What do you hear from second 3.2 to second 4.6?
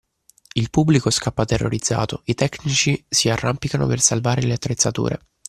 arrampicano per salvare le